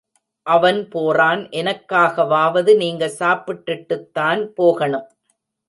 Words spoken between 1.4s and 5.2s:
எனக்காகவாவது நீங்க சாப்பிட்டுட்டுத் தான் போகணும்.